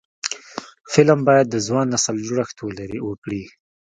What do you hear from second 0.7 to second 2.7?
فلم باید د ځوان نسل جوړښت